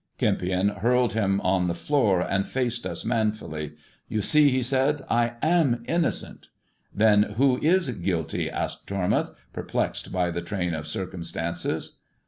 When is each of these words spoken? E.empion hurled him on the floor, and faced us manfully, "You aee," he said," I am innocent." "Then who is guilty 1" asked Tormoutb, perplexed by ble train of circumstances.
E.empion 0.19 0.77
hurled 0.79 1.13
him 1.13 1.39
on 1.41 1.67
the 1.67 1.75
floor, 1.75 2.21
and 2.21 2.47
faced 2.47 2.87
us 2.87 3.05
manfully, 3.05 3.75
"You 4.07 4.21
aee," 4.21 4.49
he 4.49 4.63
said," 4.63 5.03
I 5.21 5.33
am 5.43 5.83
innocent." 5.87 6.47
"Then 6.91 7.21
who 7.37 7.59
is 7.61 7.87
guilty 7.91 8.47
1" 8.49 8.55
asked 8.57 8.87
Tormoutb, 8.87 9.35
perplexed 9.53 10.11
by 10.11 10.31
ble 10.31 10.41
train 10.41 10.73
of 10.73 10.87
circumstances. 10.87 11.99